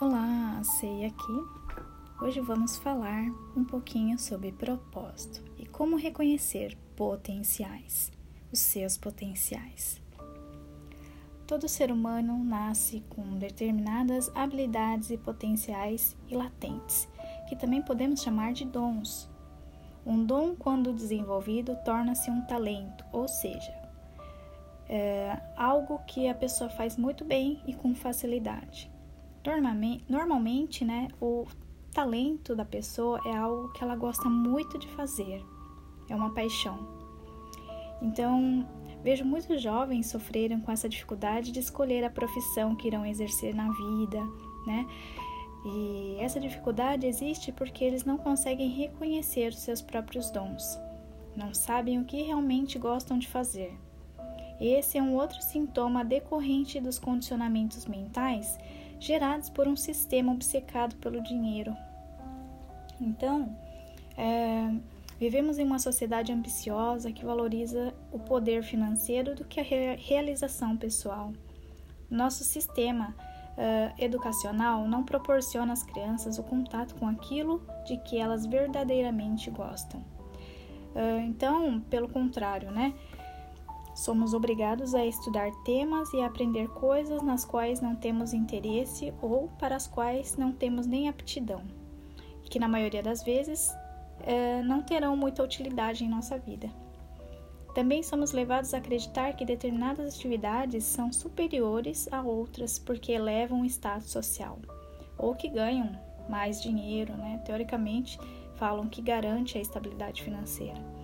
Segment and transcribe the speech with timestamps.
[0.00, 1.44] Olá, Sei aqui.
[2.22, 3.22] Hoje vamos falar
[3.54, 8.10] um pouquinho sobre propósito e como reconhecer potenciais,
[8.50, 10.00] os seus potenciais.
[11.46, 17.06] Todo ser humano nasce com determinadas habilidades e potenciais e latentes,
[17.46, 19.28] que também podemos chamar de dons.
[20.06, 23.74] Um dom, quando desenvolvido, torna-se um talento, ou seja,
[24.88, 28.90] é algo que a pessoa faz muito bem e com facilidade.
[30.08, 31.46] Normalmente, né, o
[31.92, 35.44] talento da pessoa é algo que ela gosta muito de fazer,
[36.08, 36.78] é uma paixão.
[38.02, 38.66] Então,
[39.02, 43.70] vejo muitos jovens sofrerem com essa dificuldade de escolher a profissão que irão exercer na
[43.70, 44.20] vida,
[44.66, 44.86] né?
[45.64, 50.78] E essa dificuldade existe porque eles não conseguem reconhecer os seus próprios dons,
[51.36, 53.78] não sabem o que realmente gostam de fazer.
[54.60, 58.58] Esse é um outro sintoma decorrente dos condicionamentos mentais
[58.98, 61.74] gerados por um sistema obcecado pelo dinheiro.
[63.00, 63.56] Então,
[64.16, 64.74] é,
[65.18, 70.76] vivemos em uma sociedade ambiciosa que valoriza o poder financeiro do que a re realização
[70.76, 71.32] pessoal.
[72.10, 73.14] Nosso sistema
[73.50, 80.00] uh, educacional não proporciona às crianças o contato com aquilo de que elas verdadeiramente gostam.
[80.00, 82.92] Uh, então, pelo contrário, né?
[84.00, 89.48] Somos obrigados a estudar temas e a aprender coisas nas quais não temos interesse ou
[89.58, 91.62] para as quais não temos nem aptidão,
[92.44, 93.70] que na maioria das vezes
[94.20, 96.70] é, não terão muita utilidade em nossa vida.
[97.74, 103.66] Também somos levados a acreditar que determinadas atividades são superiores a outras porque elevam o
[103.66, 104.58] status social
[105.18, 105.90] ou que ganham
[106.26, 107.42] mais dinheiro, né?
[107.44, 108.18] Teoricamente,
[108.54, 110.99] falam que garante a estabilidade financeira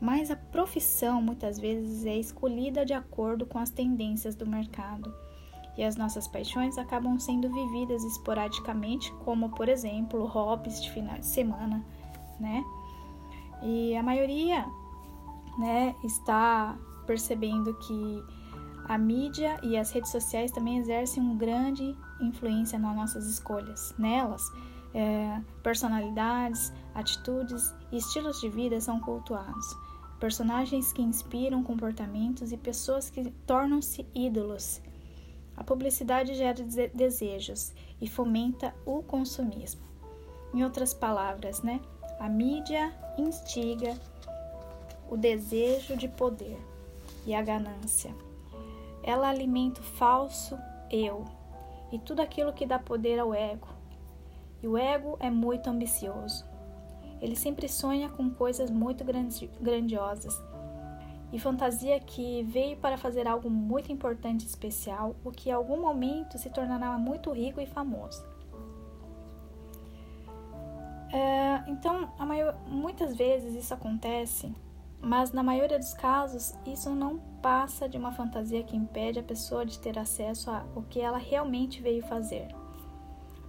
[0.00, 5.12] mas a profissão muitas vezes é escolhida de acordo com as tendências do mercado.
[5.76, 11.26] E as nossas paixões acabam sendo vividas esporadicamente, como por exemplo, hobbies de final de
[11.26, 11.84] semana,
[12.38, 12.62] né?
[13.62, 14.66] E a maioria,
[15.58, 18.22] né, está percebendo que
[18.86, 23.94] a mídia e as redes sociais também exercem uma grande influência nas nossas escolhas.
[23.98, 24.42] Nelas,
[24.92, 29.74] é, personalidades, atitudes e estilos de vida são cultuados
[30.24, 34.80] personagens que inspiram comportamentos e pessoas que tornam-se ídolos.
[35.54, 36.64] A publicidade gera
[36.94, 39.82] desejos e fomenta o consumismo.
[40.54, 41.78] Em outras palavras, né?
[42.18, 44.00] A mídia instiga
[45.10, 46.56] o desejo de poder
[47.26, 48.14] e a ganância.
[49.02, 50.56] Ela alimenta o falso
[50.90, 51.26] eu
[51.92, 53.68] e tudo aquilo que dá poder ao ego.
[54.62, 56.46] E o ego é muito ambicioso.
[57.24, 59.02] Ele sempre sonha com coisas muito
[59.58, 60.38] grandiosas
[61.32, 65.80] e fantasia que veio para fazer algo muito importante e especial, o que em algum
[65.80, 68.22] momento se tornará muito rico e famoso.
[71.10, 74.54] É, então, maior, muitas vezes isso acontece,
[75.00, 79.64] mas na maioria dos casos isso não passa de uma fantasia que impede a pessoa
[79.64, 82.54] de ter acesso ao que ela realmente veio fazer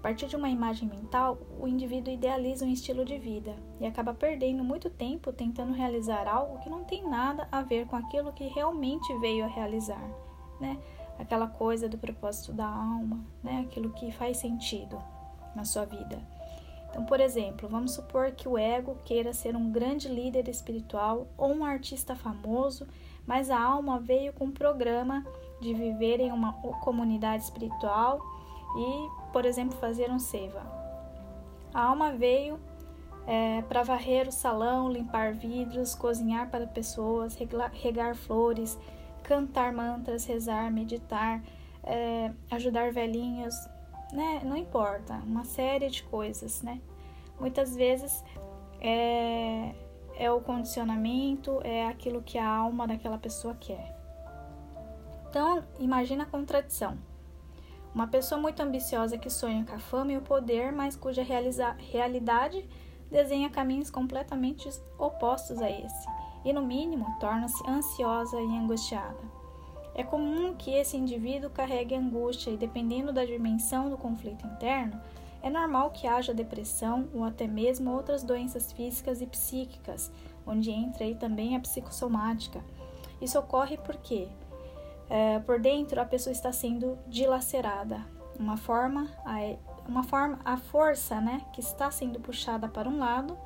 [0.05, 4.63] partir de uma imagem mental, o indivíduo idealiza um estilo de vida e acaba perdendo
[4.63, 9.11] muito tempo tentando realizar algo que não tem nada a ver com aquilo que realmente
[9.17, 10.07] veio a realizar,
[10.61, 10.77] né?
[11.17, 13.66] Aquela coisa do propósito da alma, né?
[13.67, 15.01] Aquilo que faz sentido
[15.55, 16.22] na sua vida.
[16.91, 21.51] Então, por exemplo, vamos supor que o ego queira ser um grande líder espiritual ou
[21.51, 22.87] um artista famoso,
[23.25, 25.25] mas a alma veio com um programa
[25.59, 28.22] de viver em uma comunidade espiritual
[28.75, 30.62] e, por exemplo, fazer um seva.
[31.73, 32.57] A alma veio
[33.28, 38.79] é, para varrer o salão, limpar vidros, cozinhar para pessoas, regar, regar flores,
[39.23, 41.44] cantar mantras, rezar, meditar,
[41.84, 43.53] é, ajudar velhinhos,
[44.13, 44.41] né?
[44.46, 46.79] Não importa, uma série de coisas, né?
[47.38, 48.23] Muitas vezes
[48.79, 49.75] é,
[50.16, 53.94] é o condicionamento, é aquilo que a alma daquela pessoa quer.
[55.28, 56.97] Então, imagina a contradição.
[57.95, 62.67] Uma pessoa muito ambiciosa que sonha com a fama e o poder, mas cuja realidade
[63.09, 64.69] desenha caminhos completamente
[64.99, 66.05] opostos a esse,
[66.43, 69.17] e no mínimo torna-se ansiosa e angustiada.
[69.93, 74.99] É comum que esse indivíduo carregue angústia e, dependendo da dimensão do conflito interno,
[75.41, 80.11] é normal que haja depressão ou até mesmo outras doenças físicas e psíquicas,
[80.46, 82.61] onde entra aí também a psicossomática.
[83.22, 84.28] Isso ocorre porque
[85.09, 88.02] é, por dentro a pessoa está sendo dilacerada.
[88.40, 89.55] Uma forma, a,
[89.87, 93.37] uma forma, a força, né, que está sendo puxada para um lado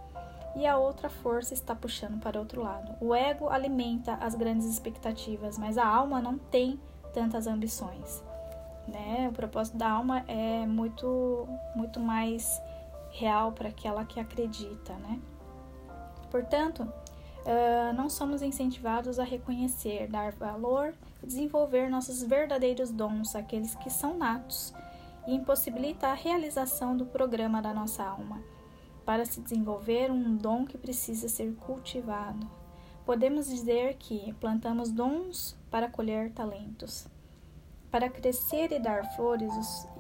[0.56, 2.96] e a outra força está puxando para outro lado.
[3.00, 6.80] O ego alimenta as grandes expectativas, mas a alma não tem
[7.14, 8.24] tantas ambições.
[8.88, 9.28] né?
[9.30, 12.60] O propósito da alma é muito, muito mais
[13.12, 15.20] real para aquela que acredita, né?
[16.32, 16.92] Portanto,
[17.46, 20.94] uh, não somos incentivados a reconhecer, dar valor
[21.24, 24.74] e desenvolver nossos verdadeiros dons, aqueles que são natos,
[25.28, 28.42] e impossibilita a realização do programa da nossa alma.
[29.06, 32.50] Para se desenvolver um dom que precisa ser cultivado.
[33.06, 37.08] Podemos dizer que plantamos dons para colher talentos.
[37.90, 39.52] Para crescer e dar flores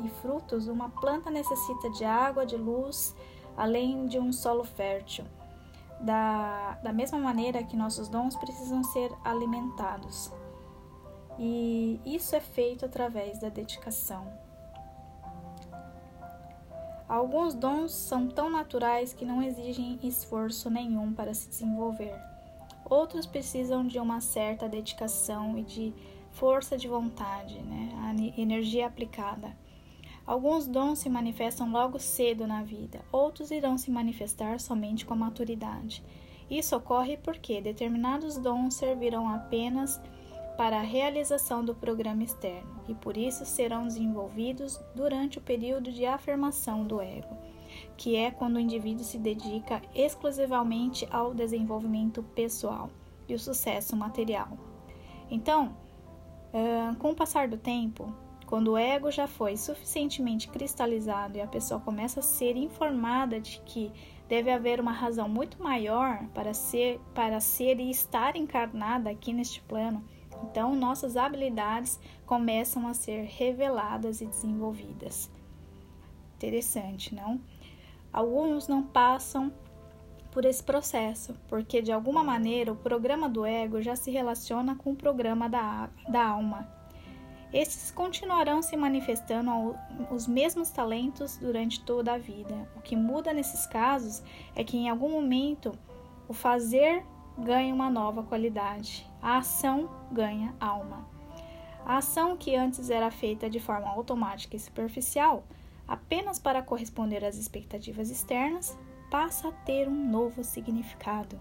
[0.04, 3.16] e frutos, uma planta necessita de água, de luz,
[3.58, 5.26] além de um solo fértil.
[6.02, 10.32] Da, da mesma maneira que nossos dons precisam ser alimentados.
[11.38, 14.32] E isso é feito através da dedicação.
[17.08, 22.14] Alguns dons são tão naturais que não exigem esforço nenhum para se desenvolver.
[22.86, 25.94] Outros precisam de uma certa dedicação e de
[26.32, 27.90] força de vontade, né?
[28.04, 29.56] a energia aplicada.
[30.30, 35.18] Alguns dons se manifestam logo cedo na vida, outros irão se manifestar somente com a
[35.18, 36.04] maturidade.
[36.48, 40.00] Isso ocorre porque determinados dons servirão apenas
[40.56, 46.06] para a realização do programa externo e por isso serão desenvolvidos durante o período de
[46.06, 47.36] afirmação do ego,
[47.98, 52.92] que é quando o indivíduo se dedica exclusivamente ao desenvolvimento pessoal
[53.28, 54.50] e o sucesso material.
[55.28, 55.76] Então,
[57.00, 58.14] com o passar do tempo,
[58.50, 63.62] quando o ego já foi suficientemente cristalizado e a pessoa começa a ser informada de
[63.64, 63.92] que
[64.28, 69.62] deve haver uma razão muito maior para ser, para ser e estar encarnada aqui neste
[69.62, 70.04] plano,
[70.44, 75.30] então nossas habilidades começam a ser reveladas e desenvolvidas.
[76.38, 77.40] Interessante, não?
[78.12, 79.54] Alguns não passam
[80.32, 84.94] por esse processo, porque de alguma maneira o programa do ego já se relaciona com
[84.94, 86.79] o programa da, da alma.
[87.52, 89.76] Estes continuarão se manifestando
[90.12, 92.70] os mesmos talentos durante toda a vida.
[92.76, 94.22] O que muda nesses casos
[94.56, 95.72] é que em algum momento
[96.28, 97.04] o fazer
[97.36, 101.08] ganha uma nova qualidade, a ação ganha alma.
[101.84, 105.44] A ação que antes era feita de forma automática e superficial,
[105.88, 108.78] apenas para corresponder às expectativas externas,
[109.10, 111.40] passa a ter um novo significado.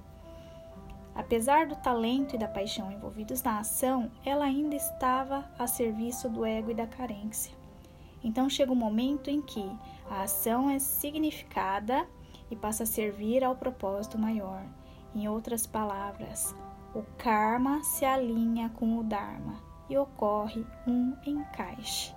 [1.19, 6.47] Apesar do talento e da paixão envolvidos na ação, ela ainda estava a serviço do
[6.47, 7.53] ego e da carência.
[8.23, 9.69] Então chega o um momento em que
[10.09, 12.07] a ação é significada
[12.49, 14.65] e passa a servir ao propósito maior.
[15.13, 16.55] Em outras palavras,
[16.95, 19.61] o karma se alinha com o dharma
[19.91, 22.15] e ocorre um encaixe.